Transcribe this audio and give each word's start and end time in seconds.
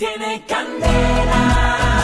tiene 0.00 0.42
candela. 0.46 2.00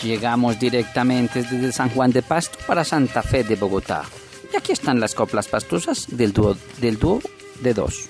Llegamos 0.00 0.60
directamente 0.60 1.42
desde 1.42 1.72
San 1.72 1.88
Juan 1.90 2.12
de 2.12 2.22
Pasto 2.22 2.58
para 2.66 2.84
Santa 2.84 3.22
Fe 3.22 3.42
de 3.42 3.56
Bogotá. 3.56 4.04
Y 4.52 4.56
aquí 4.56 4.70
están 4.70 5.00
las 5.00 5.14
coplas 5.14 5.48
pastosas 5.48 6.06
del 6.16 6.32
dúo, 6.32 6.56
del 6.78 6.98
dúo 6.98 7.20
de 7.60 7.74
dos. 7.74 8.08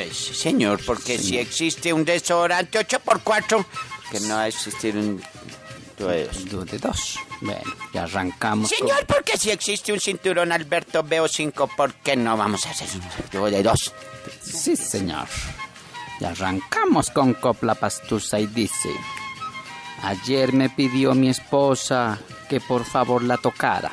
Eh, 0.00 0.10
sí, 0.12 0.34
señor, 0.34 0.80
porque 0.86 1.18
si 1.18 1.38
existe 1.38 1.92
un 1.92 2.04
desodorante 2.04 2.78
8x4, 2.78 3.64
que 4.10 4.20
no 4.20 4.34
va 4.36 4.42
a 4.42 4.48
existir 4.48 4.96
un 4.96 5.20
de 5.98 6.78
dos. 6.78 7.18
Bueno, 7.40 7.60
ya 7.92 8.04
arrancamos. 8.04 8.70
con- 8.70 8.78
Señor, 8.88 9.04
porque 9.06 9.36
si 9.36 9.50
existe 9.50 9.92
un 9.92 9.98
cinturón 9.98 10.52
Alberto 10.52 11.02
BO5, 11.02 11.68
¿por 11.76 11.92
qué 11.94 12.14
no 12.16 12.36
vamos 12.36 12.64
a 12.66 12.70
hacer 12.70 12.86
un 13.42 13.50
de 13.50 13.62
dos? 13.64 13.92
Sí, 14.42 14.76
señor. 14.76 15.26
Y 16.20 16.24
arrancamos 16.24 17.10
con 17.10 17.34
copla 17.34 17.74
pastusa 17.74 18.38
y 18.38 18.46
dice: 18.46 18.90
Ayer 20.02 20.52
me 20.52 20.70
pidió 20.70 21.14
mi 21.14 21.28
esposa 21.30 22.18
que 22.48 22.60
por 22.60 22.84
favor 22.84 23.22
la 23.24 23.36
tocara. 23.36 23.90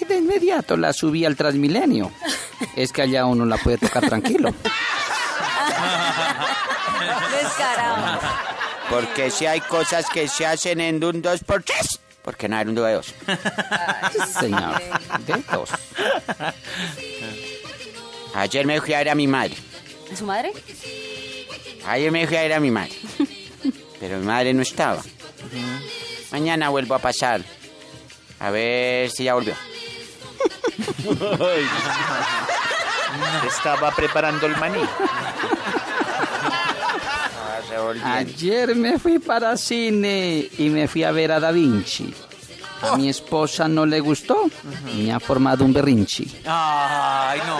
Y 0.00 0.04
de 0.06 0.16
inmediato 0.16 0.76
la 0.76 0.92
subí 0.94 1.24
al 1.26 1.36
Transmilenio. 1.36 2.10
Es 2.76 2.92
que 2.92 3.02
allá 3.02 3.24
uno 3.26 3.44
la 3.44 3.56
puede 3.56 3.78
tocar 3.78 4.08
tranquilo. 4.08 4.54
Descarado. 7.42 8.20
Porque 8.90 9.30
si 9.30 9.46
hay 9.46 9.60
cosas 9.60 10.06
que 10.08 10.28
se 10.28 10.46
hacen 10.46 10.80
en 10.80 11.02
un 11.04 11.22
2x3, 11.22 11.98
¿por 12.22 12.36
qué 12.36 12.48
no 12.48 12.56
hay 12.56 12.66
un 12.66 12.74
dúo 12.74 12.84
de 12.86 12.94
dos? 12.94 13.14
Sí, 14.12 14.18
señor. 14.40 14.80
De 15.26 15.34
dos. 15.52 15.70
Ayer 18.34 18.66
me 18.66 18.80
fui 18.80 18.94
a 18.94 18.98
ver 18.98 19.10
a 19.10 19.14
mi 19.14 19.26
madre. 19.26 19.56
¿A 20.12 20.16
su 20.16 20.24
madre? 20.24 20.52
Ayer 21.86 22.10
me 22.10 22.26
fui 22.26 22.36
a 22.36 22.42
ver 22.42 22.52
a 22.54 22.60
mi 22.60 22.70
madre. 22.70 22.92
Pero 24.00 24.18
mi 24.18 24.26
madre 24.26 24.54
no 24.54 24.62
estaba. 24.62 25.02
Mañana 26.30 26.68
vuelvo 26.70 26.94
a 26.94 26.98
pasar. 26.98 27.42
A 28.40 28.50
ver 28.50 29.10
si 29.10 29.24
ya 29.24 29.34
volvió. 29.34 29.54
Estaba 33.46 33.90
preparando 33.90 34.46
el 34.46 34.56
maní. 34.56 34.80
Ayer 38.04 38.74
me 38.74 38.98
fui 38.98 39.18
para 39.18 39.56
cine 39.56 40.48
y 40.58 40.68
me 40.70 40.86
fui 40.88 41.04
a 41.04 41.12
ver 41.12 41.32
a 41.32 41.40
Da 41.40 41.50
Vinci. 41.50 42.12
A 42.82 42.96
mi 42.96 43.08
esposa 43.08 43.66
no 43.66 43.84
le 43.86 43.98
gustó. 44.00 44.48
Me 44.94 45.12
ha 45.12 45.18
formado 45.18 45.64
un 45.64 45.72
berrinchi. 45.72 46.40
Ay, 46.46 47.40
no. 47.46 47.58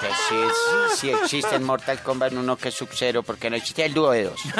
Que 0.00 0.08
si, 0.28 0.34
si- 0.96 0.96
si 0.98 1.10
existe 1.10 1.56
en 1.56 1.62
Mortal 1.64 2.02
Kombat 2.02 2.32
uno 2.32 2.56
que 2.56 2.70
es 2.70 2.74
Sub-Zero, 2.74 3.22
porque 3.22 3.50
no 3.50 3.56
existe 3.56 3.84
el 3.84 3.92
dúo 3.94 4.10
de 4.12 4.24
dos. 4.24 4.40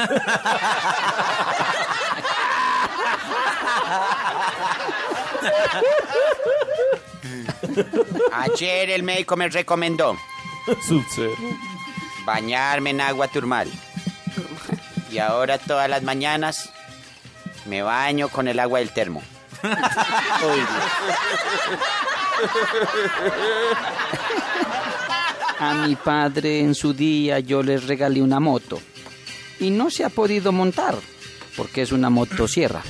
Ayer 8.33 8.91
el 8.91 9.03
médico 9.03 9.37
me 9.37 9.49
recomendó 9.49 10.17
bañarme 12.25 12.91
en 12.91 13.01
agua 13.01 13.29
turmal. 13.29 13.71
Y 15.11 15.19
ahora 15.19 15.59
todas 15.59 15.89
las 15.89 16.03
mañanas 16.03 16.71
me 17.67 17.83
baño 17.83 18.29
con 18.29 18.49
el 18.49 18.59
agua 18.61 18.79
del 18.79 18.91
termo. 18.91 19.23
A 25.59 25.75
mi 25.75 25.95
padre 25.97 26.61
en 26.61 26.75
su 26.75 26.93
día 26.93 27.39
yo 27.41 27.63
le 27.63 27.77
regalé 27.79 28.23
una 28.23 28.41
moto. 28.41 28.81
Y 29.61 29.71
no 29.71 29.91
se 29.91 30.05
ha 30.05 30.09
podido 30.09 30.51
montar 30.51 30.97
porque 31.57 31.83
es 31.83 31.93
una 31.93 32.11
motosierra. 32.11 32.83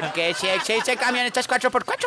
Porque 0.00 0.34
si 0.34 0.48
existe 0.48 0.96
camionetas 0.96 1.48
4x4, 1.48 2.06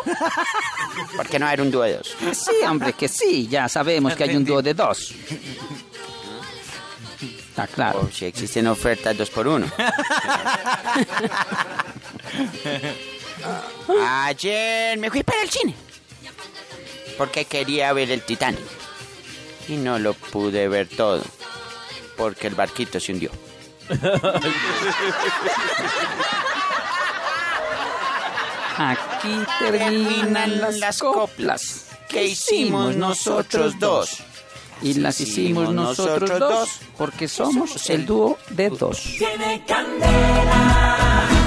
¿por 1.16 1.28
qué 1.28 1.40
no 1.40 1.48
hay 1.48 1.60
un 1.60 1.72
dúo 1.72 1.84
de 1.84 1.98
dos? 1.98 2.16
Sí, 2.34 2.64
hombre, 2.68 2.94
que 2.94 3.08
sí, 3.08 3.48
ya 3.48 3.68
sabemos 3.70 4.16
que 4.16 4.24
hay 4.24 4.36
un 4.36 4.46
dúo 4.46 4.62
de 4.62 4.74
dos. 4.74 5.14
Está 7.22 7.68
claro. 7.68 8.00
O 8.02 8.12
si 8.12 8.26
existen 8.26 8.66
ofertas 8.66 9.16
2x1. 9.16 9.72
Ayer 14.02 14.98
me 14.98 15.12
fui 15.12 15.22
para 15.22 15.44
el 15.44 15.50
cine. 15.52 15.76
Porque 17.16 17.46
quería 17.46 17.94
ver 17.94 18.10
el 18.10 18.24
Titanic. 18.24 18.60
Y 19.68 19.76
no 19.76 20.00
lo 20.00 20.16
pude 20.16 20.68
ver 20.68 20.88
todo. 20.88 21.22
Porque 22.18 22.48
el 22.48 22.56
barquito 22.56 23.00
se 23.00 23.12
hundió. 23.12 23.30
Aquí 28.78 29.36
terminan 29.60 30.80
las, 30.80 31.00
coplas 31.00 31.86
que 32.10 32.26
hicimos 32.26 32.96
nosotros 32.96 33.78
dos. 33.80 34.18
Y 34.82 34.96
las 34.96 35.22
hicimos 35.22 35.74
nosotros 35.74 36.40
dos 36.40 36.70
porque 36.98 37.28
somos 37.28 37.90
el 37.90 38.06
dúo 38.06 38.38
de 38.50 38.70
dos. 38.70 39.02
Tiene 39.18 39.64
candela. 39.66 41.43